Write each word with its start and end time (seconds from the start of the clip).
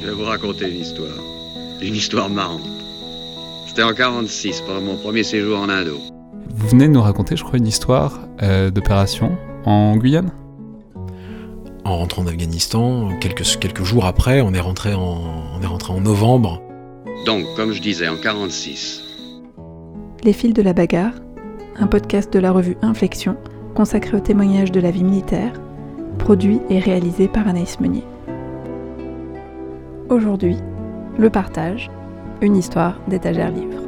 Je 0.00 0.06
vais 0.06 0.12
vous 0.12 0.24
raconter 0.24 0.70
une 0.70 0.80
histoire. 0.80 1.18
Une 1.82 1.94
histoire 1.94 2.30
marrante. 2.30 2.68
C'était 3.66 3.82
en 3.82 3.92
46, 3.92 4.62
pendant 4.62 4.80
mon 4.80 4.96
premier 4.96 5.24
séjour 5.24 5.58
en 5.58 5.68
Indo. 5.68 5.98
Vous 6.50 6.68
venez 6.68 6.86
de 6.86 6.92
nous 6.92 7.02
raconter, 7.02 7.36
je 7.36 7.42
crois, 7.42 7.58
une 7.58 7.66
histoire 7.66 8.20
euh, 8.42 8.70
d'opération 8.70 9.36
en 9.64 9.96
Guyane? 9.96 10.30
En 11.84 11.96
rentrant 11.96 12.22
d'Afghanistan, 12.22 13.10
quelques, 13.20 13.58
quelques 13.58 13.82
jours 13.82 14.04
après, 14.04 14.40
on 14.40 14.54
est, 14.54 14.60
rentré 14.60 14.94
en, 14.94 15.20
on 15.56 15.62
est 15.62 15.66
rentré 15.66 15.92
en 15.92 16.00
novembre. 16.00 16.62
Donc, 17.26 17.44
comme 17.56 17.72
je 17.72 17.80
disais, 17.80 18.08
en 18.08 18.16
46. 18.16 19.02
Les 20.22 20.32
fils 20.32 20.52
de 20.52 20.62
la 20.62 20.74
bagarre, 20.74 21.14
un 21.76 21.86
podcast 21.86 22.32
de 22.32 22.38
la 22.38 22.52
revue 22.52 22.76
Inflexion 22.82 23.36
consacré 23.74 24.16
au 24.16 24.20
témoignage 24.20 24.70
de 24.70 24.80
la 24.80 24.90
vie 24.90 25.04
militaire, 25.04 25.52
produit 26.18 26.60
et 26.70 26.78
réalisé 26.78 27.26
par 27.26 27.48
Anaïs 27.48 27.80
Meunier. 27.80 28.04
Aujourd'hui, 30.10 30.56
le 31.18 31.28
partage, 31.28 31.90
une 32.40 32.56
histoire 32.56 32.98
d'étagère 33.08 33.50
livre. 33.50 33.87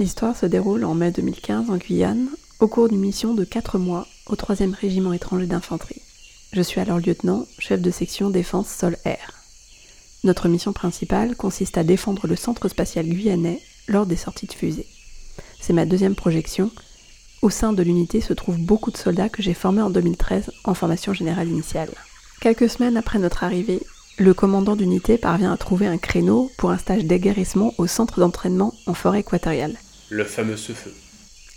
L'histoire 0.00 0.36
se 0.36 0.46
déroule 0.46 0.84
en 0.84 0.94
mai 0.94 1.12
2015 1.12 1.70
en 1.70 1.76
Guyane, 1.76 2.26
au 2.58 2.66
cours 2.66 2.88
d'une 2.88 2.98
mission 2.98 3.32
de 3.32 3.44
4 3.44 3.78
mois 3.78 4.08
au 4.26 4.34
3e 4.34 4.74
régiment 4.74 5.12
étranger 5.12 5.46
d'infanterie. 5.46 6.02
Je 6.52 6.62
suis 6.62 6.80
alors 6.80 6.98
lieutenant, 6.98 7.46
chef 7.60 7.80
de 7.80 7.92
section 7.92 8.28
défense 8.28 8.66
sol-air. 8.68 9.34
Notre 10.24 10.48
mission 10.48 10.72
principale 10.72 11.36
consiste 11.36 11.78
à 11.78 11.84
défendre 11.84 12.26
le 12.26 12.34
centre 12.34 12.66
spatial 12.68 13.06
guyanais 13.06 13.60
lors 13.86 14.04
des 14.04 14.16
sorties 14.16 14.48
de 14.48 14.52
fusées. 14.52 14.88
C'est 15.60 15.72
ma 15.72 15.86
deuxième 15.86 16.16
projection. 16.16 16.72
Au 17.40 17.50
sein 17.50 17.72
de 17.72 17.82
l'unité 17.84 18.20
se 18.20 18.32
trouvent 18.32 18.58
beaucoup 18.58 18.90
de 18.90 18.96
soldats 18.96 19.28
que 19.28 19.42
j'ai 19.42 19.54
formés 19.54 19.82
en 19.82 19.90
2013 19.90 20.50
en 20.64 20.74
formation 20.74 21.12
générale 21.12 21.48
initiale. 21.48 21.90
Quelques 22.40 22.68
semaines 22.68 22.96
après 22.96 23.20
notre 23.20 23.44
arrivée, 23.44 23.80
le 24.18 24.34
commandant 24.34 24.74
d'unité 24.74 25.18
parvient 25.18 25.52
à 25.52 25.56
trouver 25.56 25.86
un 25.86 25.98
créneau 25.98 26.50
pour 26.58 26.70
un 26.70 26.78
stage 26.78 27.04
d'aguerrissement 27.04 27.74
au 27.78 27.86
centre 27.86 28.18
d'entraînement 28.18 28.74
en 28.86 28.94
forêt 28.94 29.20
équatoriale 29.20 29.76
le 30.14 30.24
fameux 30.24 30.56
feu. 30.56 30.94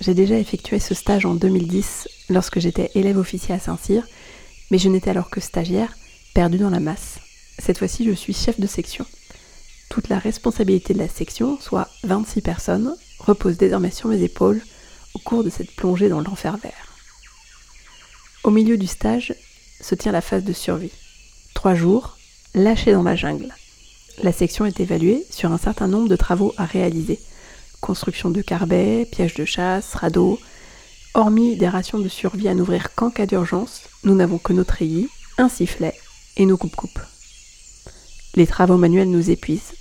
J'ai 0.02 0.16
déjà 0.16 0.38
effectué 0.38 0.80
ce 0.80 0.95
stage 0.95 1.25
en 1.25 1.36
2010 1.36 2.08
lorsque 2.30 2.59
j'étais 2.59 2.89
élève 2.95 3.17
officier 3.17 3.53
à 3.53 3.59
Saint-Cyr, 3.59 4.03
mais 4.72 4.80
je 4.80 4.89
n'étais 4.89 5.11
alors 5.11 5.30
que 5.30 5.39
stagiaire, 5.39 5.95
perdu 6.33 6.58
dans 6.58 6.72
la 6.72 6.80
masse. 6.80 7.19
Cette 7.59 7.78
fois-ci, 7.78 8.03
je 8.03 8.13
suis 8.13 8.33
chef 8.33 8.59
de 8.59 8.66
section. 8.66 9.05
Toute 9.89 10.09
la 10.09 10.17
responsabilité 10.17 10.95
de 10.95 11.00
la 11.00 11.08
section, 11.08 11.59
soit 11.59 11.88
26 12.03 12.41
personnes, 12.41 12.95
repose 13.19 13.58
désormais 13.58 13.91
sur 13.91 14.09
mes 14.09 14.23
épaules 14.23 14.61
au 15.13 15.19
cours 15.19 15.44
de 15.44 15.51
cette 15.51 15.75
plongée 15.75 16.09
dans 16.09 16.22
l'enfer 16.22 16.57
vert. 16.57 16.94
Au 18.44 18.50
milieu 18.50 18.78
du 18.78 18.88
stage 18.88 19.35
se 19.81 19.94
tient 19.94 20.12
la 20.12 20.22
phase 20.22 20.44
de 20.44 20.53
survie. 20.53 20.91
Trois 21.53 21.75
jours, 21.75 22.17
lâchés 22.56 22.94
dans 22.94 23.03
la 23.03 23.16
jungle. 23.16 23.53
La 24.23 24.31
section 24.31 24.66
est 24.66 24.79
évaluée 24.79 25.25
sur 25.29 25.51
un 25.51 25.59
certain 25.59 25.88
nombre 25.88 26.09
de 26.09 26.16
travaux 26.16 26.56
à 26.57 26.66
réaliser– 26.66 27.19
construction 27.82 28.30
de 28.30 28.42
carbets, 28.42 29.08
pièges 29.12 29.36
de 29.36 29.46
chasse, 29.46 29.96
radeaux. 29.96 30.40
Hormis 31.14 31.56
des 31.56 31.68
rations 31.68 32.00
de 32.00 32.10
survie 32.10 32.48
à 32.48 32.54
n'ouvrir 32.54 32.94
qu'en 32.94 33.10
cas 33.10 33.26
d'urgence, 33.26 33.82
nous 34.04 34.16
n'avons 34.16 34.38
que 34.38 34.54
notre 34.54 34.76
treillis, 34.76 35.10
un 35.38 35.50
sifflet 35.50 35.96
et 36.36 36.46
nos 36.46 36.58
coupes-coupes. 36.58 37.00
Les 38.36 38.46
travaux 38.46 38.78
manuels 38.78 39.10
nous 39.10 39.32
épuisent. 39.32 39.74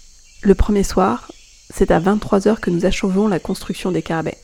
Le 0.43 0.55
premier 0.55 0.83
soir, 0.83 1.31
c'est 1.69 1.91
à 1.91 2.01
23h 2.01 2.61
que 2.61 2.71
nous 2.71 2.87
achevons 2.87 3.29
la 3.29 3.39
construction 3.39 3.93
des 3.93 4.03
carbets. 4.03 4.39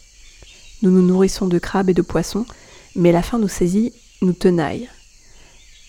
Nous 0.83 0.91
nous 0.91 1.03
nourrissons 1.03 1.47
de 1.47 1.59
crabes 1.59 1.91
et 1.91 1.95
de 1.95 2.03
poissons, 2.03 2.45
mais 2.95 3.13
la 3.13 3.23
faim 3.23 3.39
nous 3.39 3.49
saisit, 3.49 3.93
nous 4.21 4.33
tenaille. 4.33 4.89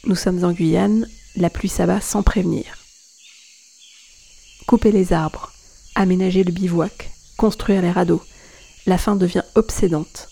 Nous 0.05 0.15
sommes 0.15 0.43
en 0.43 0.51
Guyane, 0.51 1.07
la 1.35 1.49
pluie 1.49 1.69
s'abat 1.69 2.01
sans 2.01 2.23
prévenir. 2.23 2.65
Couper 4.67 4.91
les 4.91 5.13
arbres, 5.13 5.51
aménager 5.95 6.43
le 6.43 6.51
bivouac, 6.51 7.12
construire 7.37 7.81
les 7.81 7.91
radeaux. 7.91 8.21
La 8.85 8.97
faim 8.97 9.15
devient 9.15 9.43
obsédante. 9.55 10.29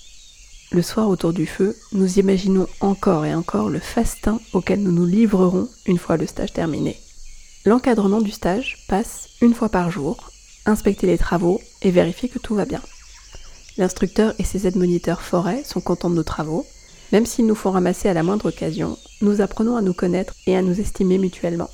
Le 0.72 0.82
soir 0.82 1.10
autour 1.10 1.34
du 1.34 1.46
feu, 1.46 1.76
nous 1.92 2.20
imaginons 2.20 2.68
encore 2.80 3.26
et 3.26 3.36
encore 3.36 3.70
le 3.70 3.80
festin 3.80 4.40
auquel 4.54 4.82
nous 4.82 4.92
nous 4.92 5.06
livrerons 5.06 5.68
une 5.86 5.98
fois 5.98 6.18
le 6.18 6.26
stage 6.26 6.54
terminé. 6.54 6.98
L'encadrement 7.66 8.22
du 8.22 8.32
stage 8.32 8.86
passe 8.88 9.30
une 9.42 9.54
fois 9.54 9.70
par 9.70 9.92
jour, 9.92 10.32
inspecter 10.66 11.08
les 11.08 11.18
travaux 11.18 11.60
et 11.82 11.92
vérifier 11.92 12.30
que 12.30 12.40
tout 12.40 12.56
va 12.56 12.66
bien. 12.66 12.82
L'instructeur 13.78 14.34
et 14.40 14.44
ses 14.44 14.68
aides-moniteurs 14.68 15.22
forêt 15.22 15.64
sont 15.64 15.82
contents 15.82 16.10
de 16.10 16.16
nos 16.16 16.24
travaux. 16.24 16.66
Même 17.12 17.26
s'ils 17.26 17.46
nous 17.46 17.56
font 17.56 17.72
ramasser 17.72 18.10
à 18.10 18.14
la 18.14 18.24
moindre 18.24 18.50
occasion, 18.50 18.98
nous 19.22 19.42
apprenons 19.42 19.76
à 19.76 19.82
nous 19.82 19.94
connaître 19.94 20.34
et 20.48 20.56
à 20.56 20.62
nous 20.62 20.80
estimer 20.80 21.18
mutuellement. 21.18 21.70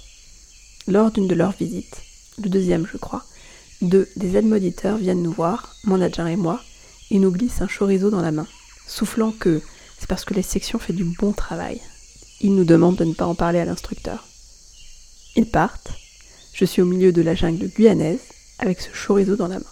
Lors 0.88 1.12
d'une 1.12 1.28
de 1.28 1.36
leurs 1.36 1.52
visites, 1.52 2.02
le 2.44 2.50
deuxième 2.50 2.88
je 2.92 2.98
crois, 2.98 3.24
deux 3.82 4.10
des 4.16 4.36
aides-moniteurs 4.36 4.98
viennent 4.98 5.22
nous 5.22 5.32
voir, 5.32 5.76
mon 5.84 6.02
adjoint 6.02 6.28
et 6.28 6.36
moi, 6.36 6.62
et 7.12 7.20
nous 7.20 7.32
glissent 7.32 7.62
un 7.62 7.68
chorizo 7.68 8.10
dans 8.10 8.22
la 8.22 8.32
main, 8.32 8.48
soufflant 8.88 9.32
que 9.32 9.62
c'est 10.00 10.08
parce 10.08 10.26
que 10.26 10.34
la 10.34 10.44
section 10.44 10.80
fait 10.80 10.94
du 10.94 11.04
bon 11.04 11.32
travail. 11.32 11.82
Ils 12.42 12.56
nous 12.56 12.66
demandent 12.66 12.98
de 12.98 13.06
ne 13.06 13.14
pas 13.14 13.26
en 13.26 13.36
parler 13.36 13.60
à 13.60 13.66
l'instructeur. 13.66 14.28
Ils 15.36 15.50
partent. 15.50 15.92
Je 16.54 16.66
suis 16.66 16.82
au 16.82 16.86
milieu 16.86 17.12
de 17.12 17.22
la 17.22 17.36
jungle 17.36 17.68
guyanaise 17.68 18.22
avec 18.60 18.80
ce 18.82 18.90
chorizo 18.92 19.36
dans 19.36 19.48
la 19.48 19.60
main. 19.60 19.66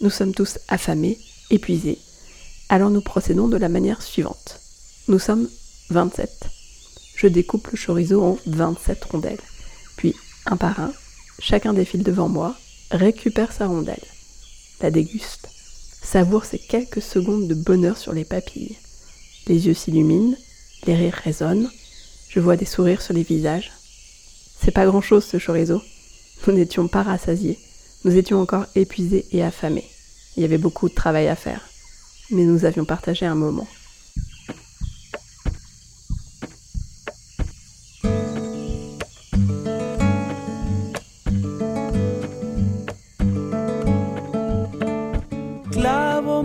Nous 0.00 0.10
sommes 0.10 0.34
tous 0.34 0.58
affamés, 0.68 1.18
épuisés. 1.50 1.98
Alors 2.68 2.90
nous 2.90 3.02
procédons 3.02 3.48
de 3.48 3.56
la 3.56 3.68
manière 3.68 4.02
suivante. 4.02 4.60
Nous 5.08 5.18
sommes 5.18 5.48
27. 5.90 6.30
Je 7.16 7.26
découpe 7.26 7.68
le 7.68 7.78
chorizo 7.78 8.22
en 8.22 8.38
27 8.46 9.04
rondelles. 9.04 9.38
Puis, 9.96 10.14
un 10.46 10.56
par 10.56 10.80
un, 10.80 10.92
chacun 11.38 11.72
défile 11.72 12.02
devant 12.02 12.28
moi 12.28 12.56
récupère 12.92 13.52
sa 13.52 13.66
rondelle, 13.66 14.04
la 14.80 14.90
déguste, 14.90 15.48
savoure 16.02 16.44
ces 16.44 16.58
quelques 16.58 17.02
secondes 17.02 17.48
de 17.48 17.54
bonheur 17.54 17.96
sur 17.96 18.12
les 18.12 18.24
papilles. 18.24 18.76
Les 19.46 19.66
yeux 19.66 19.74
s'illuminent, 19.74 20.36
les 20.86 20.94
rires 20.94 21.20
résonnent, 21.24 21.70
je 22.28 22.40
vois 22.40 22.56
des 22.56 22.66
sourires 22.66 23.02
sur 23.02 23.14
les 23.14 23.22
visages. 23.22 23.72
C'est 24.60 24.70
pas 24.70 24.86
grand 24.86 25.00
chose 25.00 25.24
ce 25.24 25.38
chorizo. 25.38 25.80
Nous 26.46 26.52
n'étions 26.52 26.88
pas 26.88 27.02
rassasiés, 27.02 27.58
nous 28.04 28.16
étions 28.16 28.40
encore 28.40 28.66
épuisés 28.74 29.26
et 29.32 29.42
affamés. 29.42 29.88
Il 30.36 30.42
y 30.42 30.44
avait 30.44 30.58
beaucoup 30.58 30.88
de 30.88 30.94
travail 30.94 31.28
à 31.28 31.36
faire, 31.36 31.68
mais 32.30 32.44
nous 32.44 32.64
avions 32.64 32.84
partagé 32.84 33.26
un 33.26 33.34
moment. 33.34 33.68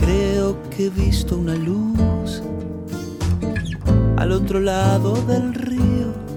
Creo 0.00 0.56
que 0.70 0.86
he 0.86 0.90
visto 0.90 1.36
una 1.36 1.54
luz 1.54 2.42
al 4.16 4.32
otro 4.32 4.60
lado 4.60 5.14
del 5.26 5.54
río. 5.54 6.29